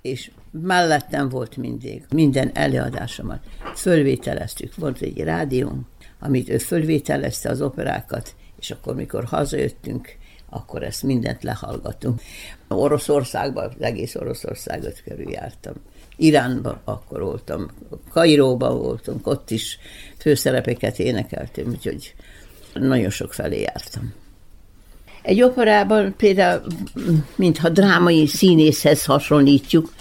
[0.02, 2.06] és mellettem volt mindig.
[2.14, 3.40] Minden előadásomat
[3.76, 4.76] fölvételeztük.
[4.76, 5.86] Volt egy rádiónk,
[6.20, 10.16] amit ő fölvételezte az operákat, és akkor, mikor hazajöttünk,
[10.50, 12.22] akkor ezt mindent lehallgatunk.
[12.68, 15.74] Oroszországban, az egész Oroszországot körüljártam.
[16.18, 17.72] Iránban akkor voltam,
[18.10, 19.78] Kairóban voltunk, ott is
[20.18, 22.16] főszerepeket énekeltem, úgyhogy
[22.74, 24.14] nagyon sok felé jártam.
[25.22, 26.62] Egy operában például,
[27.36, 29.94] mintha drámai színészhez hasonlítjuk,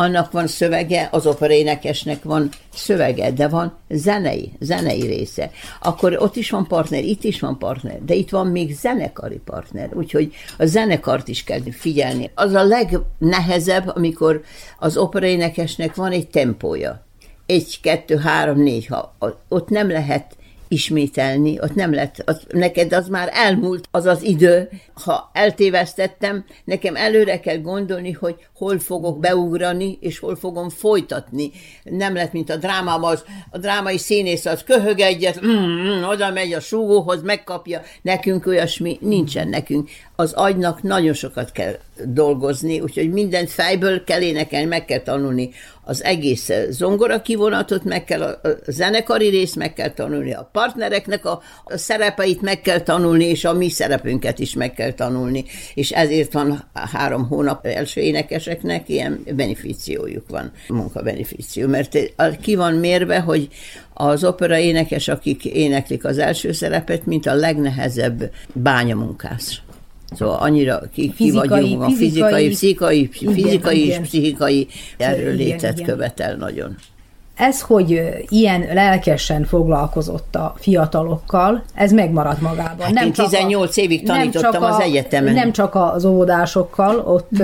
[0.00, 5.50] annak van szövege, az operénekesnek van szövege, de van zenei, zenei része.
[5.80, 9.88] Akkor ott is van partner, itt is van partner, de itt van még zenekari partner,
[9.94, 12.30] úgyhogy a zenekart is kell figyelni.
[12.34, 14.42] Az a legnehezebb, amikor
[14.78, 17.04] az operénekesnek van egy tempója.
[17.46, 19.16] Egy, kettő, három, négy, ha
[19.48, 20.36] ott nem lehet
[20.68, 24.68] ismételni, ott nem lett, az, neked az már elmúlt az az idő,
[25.04, 31.50] ha eltévesztettem, nekem előre kell gondolni, hogy hol fogok beugrani, és hol fogom folytatni.
[31.84, 36.30] Nem lett, mint a drámában, az, a drámai színész az köhög egyet, mm, mm, oda
[36.30, 39.88] megy a súgóhoz, megkapja, nekünk olyasmi nincsen nekünk.
[40.16, 45.50] Az agynak nagyon sokat kell dolgozni, úgyhogy mindent fejből kell énekelni, meg kell tanulni
[45.88, 51.40] az egész zongora kivonatot, meg kell a, zenekari részt meg kell tanulni, a partnereknek a,
[51.64, 56.32] a szerepeit meg kell tanulni, és a mi szerepünket is meg kell tanulni, és ezért
[56.32, 61.98] van három hónap első énekeseknek ilyen beneficiójuk van, munkabenefició, mert
[62.40, 63.48] ki van mérve, hogy
[63.94, 69.62] az opera énekes, akik éneklik az első szerepet, mint a legnehezebb bányamunkás.
[70.16, 76.76] Szóval annyira ki, ki vagyunk, a fizikai, fizikai, fizikai, fizikai és pszichikai erőlétet követel nagyon.
[77.38, 82.86] Ez, hogy ilyen lelkesen foglalkozott a fiatalokkal, ez megmaradt magában.
[82.86, 85.32] Hát nem én 18 a, évig tanítottam az a, egyetemen.
[85.32, 87.42] Nem csak az óvodásokkal ott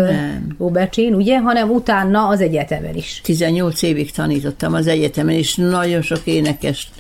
[0.59, 3.21] Óbecsén, ugye, hanem utána az egyetemen is.
[3.25, 6.91] 18 évig tanítottam az egyetemen, és nagyon sok énekes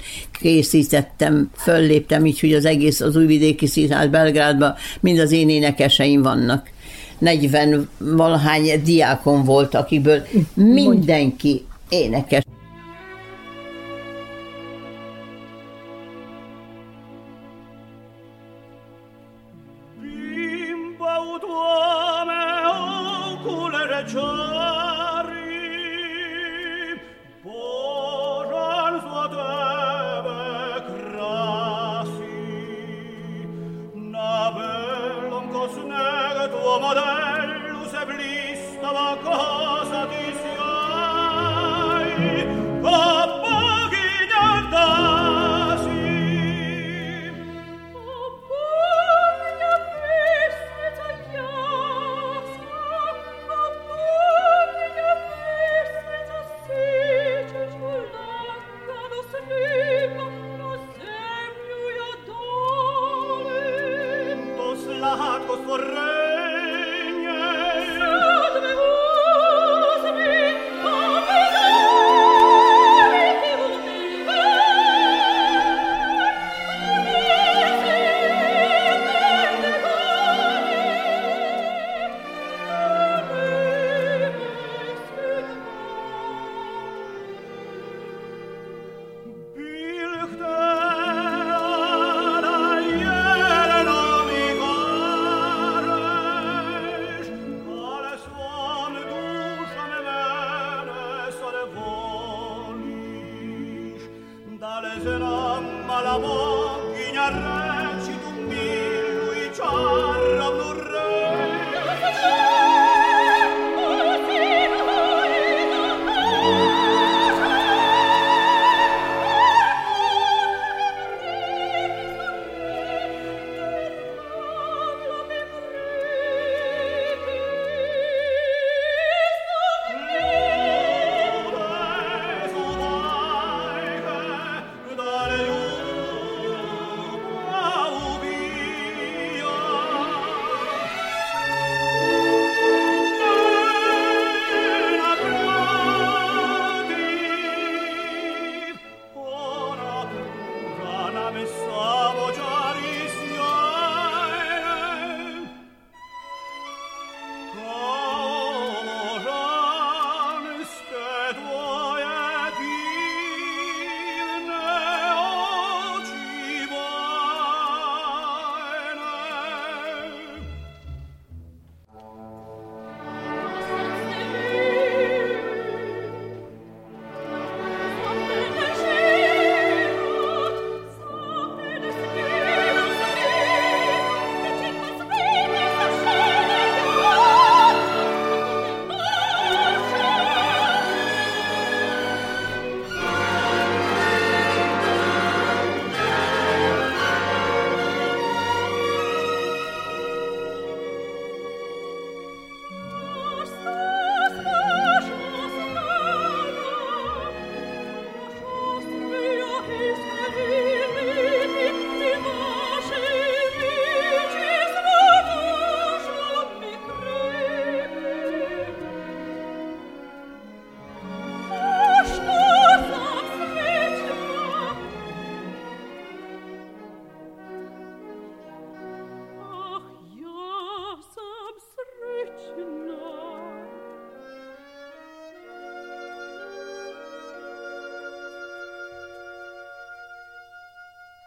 [0.40, 6.70] készítettem, fölléptem így, hogy az egész az újvidéki színház Belgrádban mind az én énekeseim vannak.
[7.18, 10.22] 40 valahány diákon volt, akiből
[10.54, 12.42] mindenki énekes.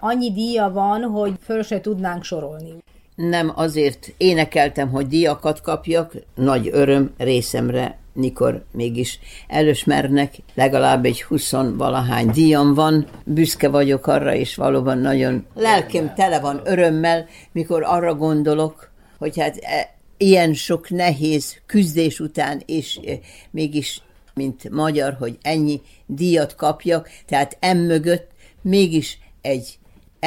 [0.07, 2.73] Annyi díja van, hogy föl se tudnánk sorolni.
[3.15, 12.29] Nem azért énekeltem, hogy díjakat kapjak, nagy öröm részemre, mikor mégis elősmernek, legalább egy huszon-valahány
[12.29, 18.91] díjam van, büszke vagyok arra, és valóban nagyon lelkem tele van örömmel, mikor arra gondolok,
[19.17, 23.11] hogy hát e, ilyen sok nehéz küzdés után, és e,
[23.51, 24.01] mégis
[24.33, 28.27] mint magyar, hogy ennyi díjat kapjak, tehát emögött
[28.61, 29.77] mégis egy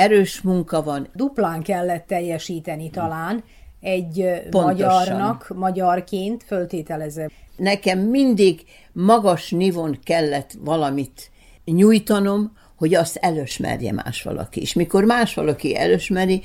[0.00, 1.08] erős munka van.
[1.14, 3.44] Duplán kellett teljesíteni talán
[3.80, 4.62] egy Pontosan.
[4.62, 7.30] magyarnak, magyarként föltételezem.
[7.56, 11.30] Nekem mindig magas nivon kellett valamit
[11.64, 14.60] nyújtanom, hogy azt elősmerje más valaki.
[14.60, 16.42] És mikor más valaki elősmeri,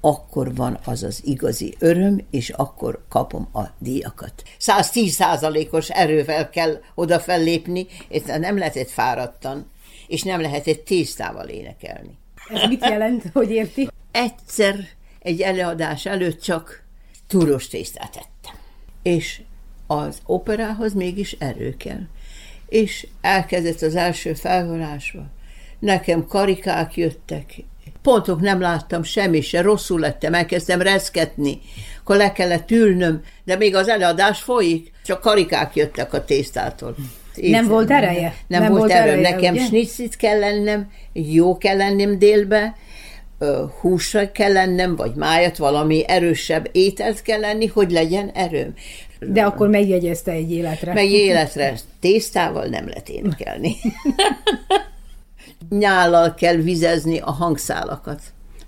[0.00, 4.42] akkor van az az igazi öröm, és akkor kapom a díjakat.
[4.58, 9.70] 110 százalékos erővel kell oda fellépni, és nem lehetett fáradtan,
[10.06, 12.18] és nem lehetett tésztával énekelni.
[12.48, 13.88] Ez mit jelent, hogy érti?
[14.10, 14.88] Egyszer
[15.18, 16.82] egy előadás előtt csak
[17.26, 18.60] túros tésztát ettem.
[19.02, 19.40] És
[19.86, 22.02] az operához mégis erő kell.
[22.68, 25.26] És elkezdett az első felvonásba.
[25.78, 27.54] Nekem karikák jöttek,
[28.02, 31.60] pontok nem láttam semmi se, rosszul lettem, elkezdtem reszketni,
[32.00, 36.96] akkor le kellett ülnöm, de még az előadás folyik, csak karikák jöttek a tésztától.
[37.36, 38.34] Így nem volt ereje?
[38.46, 39.64] Nem, nem volt, volt ereje, nekem ugye?
[39.64, 42.74] snitzit kell lennem, jó kell lennem délbe,
[43.80, 48.74] húsra kell lennem, vagy májat, valami erősebb ételt kell lenni, hogy legyen erőm.
[49.20, 50.92] De akkor megjegyezte egy életre.
[50.92, 51.74] Meg életre.
[52.00, 53.76] Tésztával nem lehet énekelni.
[55.68, 58.20] Nyállal kell vizezni a hangszálakat,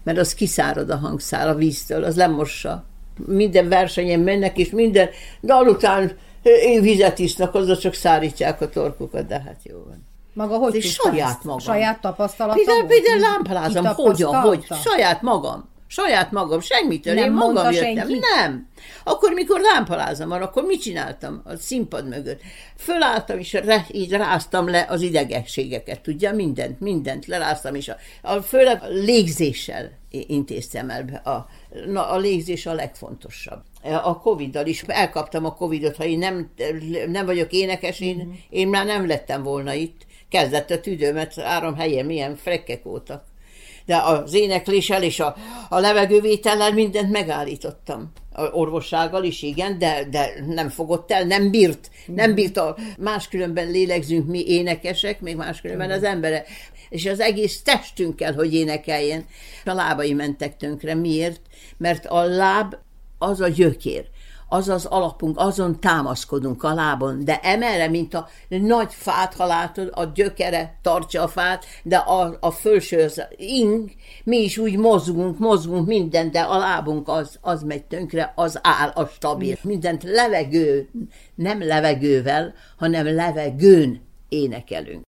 [0.04, 2.84] mert az kiszárad a hangszál a víztől, az lemossa.
[3.26, 5.08] Minden versenyen mennek, és minden
[5.42, 6.12] dal után
[6.50, 10.06] én vizet isznak, azzal csak szárítják a torkukat, de hát jó van.
[10.32, 11.58] Maga hogy És saját magam.
[11.58, 15.68] Saját tapasztalata Például, például lámpalázom, hogyan, hogy, saját magam.
[15.88, 17.96] Saját magam, semmitől, nem én magam jöttem.
[17.96, 18.18] Senki?
[18.36, 18.68] Nem.
[19.04, 22.40] Akkor, mikor lámpalázom van, akkor mit csináltam a színpad mögött?
[22.76, 28.40] Fölálltam, és re, így ráztam le az idegességeket, tudja, mindent, mindent leráztam, és a, a,
[28.40, 31.20] főleg a légzéssel intéztem el.
[31.24, 31.46] A,
[31.86, 33.62] na, a légzés a legfontosabb
[34.02, 34.82] a Covid-dal is.
[34.86, 36.50] Elkaptam a Covid-ot, ha én nem,
[37.08, 38.32] nem vagyok énekes, én, mm.
[38.50, 40.06] én már nem lettem volna itt.
[40.28, 43.24] Kezdett a tüdőmet három helyen, milyen frekkek voltak.
[43.86, 45.36] De az énekléssel és a,
[45.68, 48.12] a levegővétellel mindent megállítottam.
[48.32, 51.90] A orvossággal is, igen, de, de nem fogott el, nem bírt.
[52.06, 56.44] Nem bírt a máskülönben lélegzünk mi énekesek, még máskülönben az embere.
[56.90, 59.24] és az egész testünkkel, hogy énekeljen.
[59.64, 60.94] A lábai mentek tönkre.
[60.94, 61.40] Miért?
[61.76, 62.74] Mert a láb
[63.18, 64.08] az a gyökér
[64.48, 69.90] az az alapunk, azon támaszkodunk a lábon, de emelre, mint a nagy fát, ha látod,
[69.94, 73.90] a gyökere tartja a fát, de a, a fölső az ing,
[74.24, 78.88] mi is úgy mozgunk, mozgunk minden, de a lábunk az, az megy tönkre, az áll,
[78.88, 79.56] a stabil.
[79.62, 80.88] Mindent levegő,
[81.34, 85.04] nem levegővel, hanem levegőn énekelünk.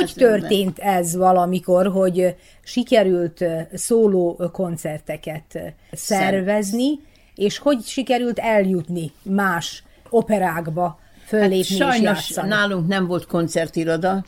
[0.00, 3.44] Hogy történt ez valamikor, hogy sikerült
[3.74, 7.00] szóló koncerteket szervezni,
[7.34, 12.48] és hogy sikerült eljutni más operákba, föllépni hát sajnos és játszani?
[12.48, 14.24] nálunk nem volt koncertiroda,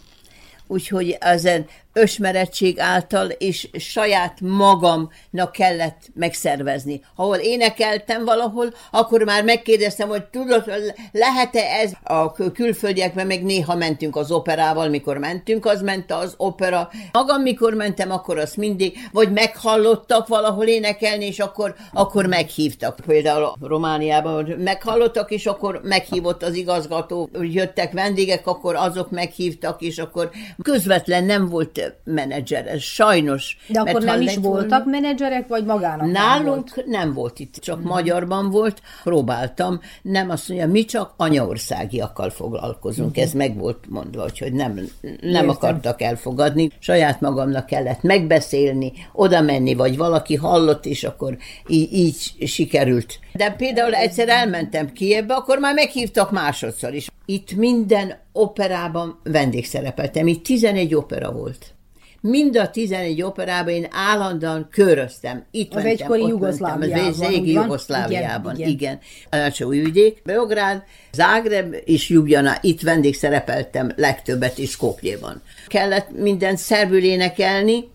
[0.66, 7.00] úgyhogy ezen ösmerettség által, és saját magamnak kellett megszervezni.
[7.16, 10.64] Ahol énekeltem valahol, akkor már megkérdeztem, hogy tudod,
[11.12, 16.90] lehet-e ez a külföldiekben, meg néha mentünk az operával, mikor mentünk, az ment az opera.
[17.12, 22.98] Magam, mikor mentem, akkor azt mindig, vagy meghallottak valahol énekelni, és akkor, akkor meghívtak.
[23.06, 30.30] Például Romániában meghallottak, és akkor meghívott az igazgató, jöttek vendégek, akkor azok meghívtak, és akkor
[30.62, 33.58] közvetlen nem volt menedzser, ez sajnos.
[33.66, 37.78] De akkor nem is voltak menedzserek, vagy magának Nálunk nem volt, nem volt itt, csak
[37.78, 37.88] hmm.
[37.88, 43.22] magyarban volt, próbáltam, nem azt mondja, mi csak anyaországiakkal foglalkozunk, hmm.
[43.22, 44.72] ez meg volt mondva, hogy nem,
[45.02, 45.48] nem Értem.
[45.48, 52.48] akartak elfogadni, saját magamnak kellett megbeszélni, oda menni, vagy valaki hallott, és akkor így, így
[52.48, 53.18] sikerült.
[53.32, 57.08] De például egyszer elmentem Kievbe, akkor már meghívtak másodszor is.
[57.24, 61.74] Itt minden operában vendégszerepeltem, itt 11 opera volt.
[62.20, 65.44] Mind a 11 operában én állandóan köröztem.
[65.50, 67.06] Itt az egykori Jugoszláviában.
[67.06, 68.68] Az régi Jugoszláviában, igen.
[68.68, 68.98] igen.
[69.30, 69.68] igen.
[69.68, 75.42] Újvidék, Beográd, Zágreb és Ljubljana, itt vendégszerepeltem legtöbbet is Skopjéban.
[75.66, 77.88] Kellett minden szerbül énekelni,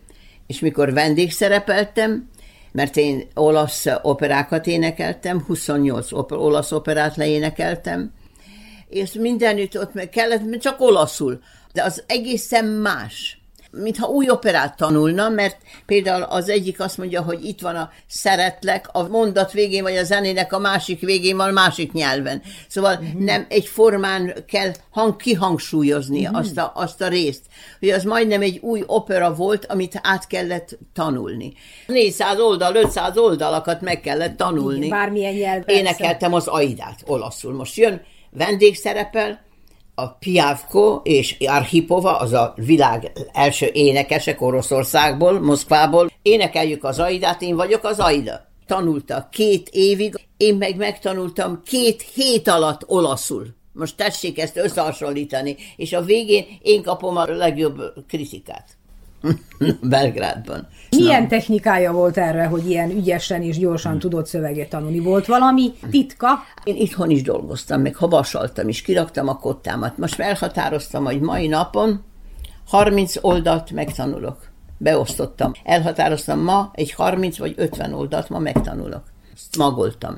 [0.47, 2.29] és mikor vendégszerepeltem,
[2.71, 8.13] mert én olasz operákat énekeltem, 28 oper, olasz operát leénekeltem,
[8.89, 11.39] és mindenütt ott meg kellett, csak olaszul,
[11.73, 13.38] de az egészen más
[13.71, 18.89] mintha új operát tanulna, mert például az egyik azt mondja, hogy itt van a szeretlek,
[18.91, 22.41] a mondat végén, vagy a zenének a másik végén van másik nyelven.
[22.67, 23.21] Szóval uh-huh.
[23.21, 26.38] nem egy formán kell hang, kihangsúlyozni uh-huh.
[26.38, 27.41] azt, a, azt a részt.
[27.79, 31.53] Hogy az majdnem egy új opera volt, amit át kellett tanulni.
[31.88, 34.89] 400 oldal, 500 oldalakat meg kellett tanulni.
[34.89, 35.75] Bármilyen nyelven.
[35.75, 37.53] Énekeltem az Aidát olaszul.
[37.53, 38.01] Most jön
[38.38, 39.45] vendégszerepel,
[39.95, 46.11] a Piavko és Arhipova, az a világ első énekesek Oroszországból, Moszkvából.
[46.21, 48.45] Énekeljük az Aidát, én vagyok az Aida.
[48.65, 53.47] Tanulta két évig, én meg megtanultam két hét alatt olaszul.
[53.73, 58.77] Most tessék ezt összehasonlítani, és a végén én kapom a legjobb kritikát.
[59.81, 60.67] Belgrádban.
[60.89, 61.27] Milyen Na.
[61.27, 63.99] technikája volt erre, hogy ilyen ügyesen és gyorsan hmm.
[63.99, 64.99] tudott szöveget tanulni?
[64.99, 66.27] Volt valami titka?
[66.63, 69.97] Én itthon is dolgoztam, meg havasaltam is, kiraktam a kottámat.
[69.97, 72.03] Most elhatároztam, hogy mai napon
[72.67, 74.38] 30 oldalt megtanulok.
[74.77, 75.51] Beosztottam.
[75.63, 79.03] Elhatároztam ma egy 30 vagy 50 oldalt ma megtanulok.
[79.33, 80.17] Ezt magoltam.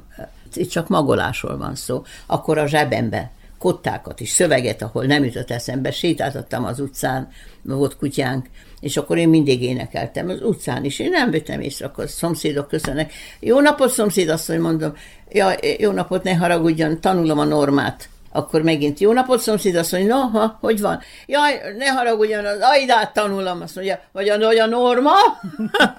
[0.53, 2.03] Itt csak magolásról van szó.
[2.25, 7.27] Akkor a zsebembe kottákat is, szöveget, ahol nem jutott eszembe, sétáltattam az utcán,
[7.61, 8.49] volt kutyánk,
[8.79, 10.99] és akkor én mindig énekeltem az utcán is.
[10.99, 13.13] Én nem vettem észre, akkor a szomszédok köszönnek.
[13.39, 14.93] Jó napot, szomszéd, azt mondom,
[15.31, 18.09] ja, jó napot, ne haragudjon, tanulom a normát.
[18.31, 20.99] Akkor megint jó napot, szomszéd, azt mondja, no, ha, hogy van?
[21.25, 25.11] Jaj, ne haragudjon, az aidát tanulom, azt mondja, vagy a, vagy a norma,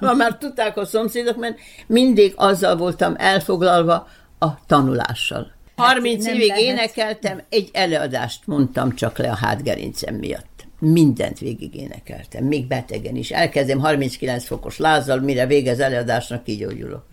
[0.17, 4.09] már tudták a szomszédok, mert mindig azzal voltam elfoglalva
[4.39, 5.53] a tanulással.
[5.77, 6.63] 30 hát évig lehet.
[6.63, 10.50] énekeltem, egy előadást mondtam csak le a hátgerincem miatt
[10.81, 13.31] mindent végig énekeltem, még betegen is.
[13.31, 17.07] Elkezdem 39 fokos lázzal, mire vége az előadásnak kigyógyulok.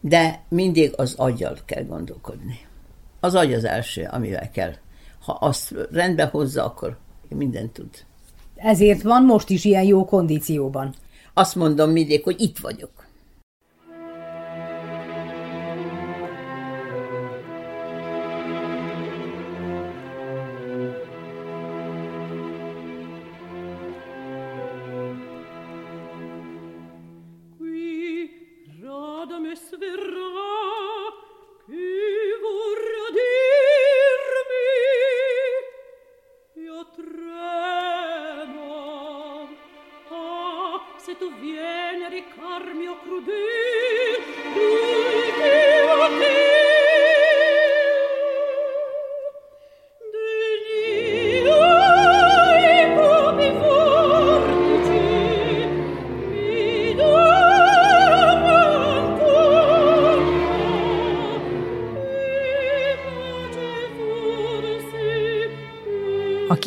[0.00, 2.58] De mindig az aggyal kell gondolkodni.
[3.20, 4.72] Az agy az első, amivel kell.
[5.24, 6.96] Ha azt rendbe hozza, akkor
[7.28, 7.90] mindent tud.
[8.56, 10.94] Ezért van most is ilyen jó kondícióban.
[11.34, 13.03] Azt mondom mindig, hogy itt vagyok.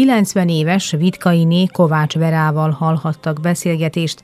[0.07, 4.23] 90 éves Vitkainé Kovács Verával hallhattak beszélgetést,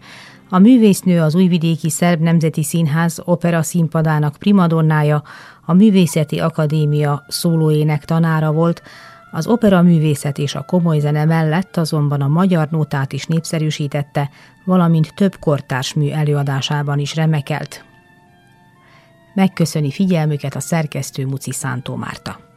[0.49, 5.23] a művésznő az Újvidéki Szerb Nemzeti Színház opera színpadának primadonnája,
[5.65, 8.81] a Művészeti Akadémia szólóének tanára volt,
[9.31, 14.29] az opera művészet és a komoly zene mellett azonban a magyar nótát is népszerűsítette,
[14.65, 17.85] valamint több kortárs mű előadásában is remekelt.
[19.33, 22.52] Megköszöni figyelmüket a szerkesztő Muci Szántó Márta.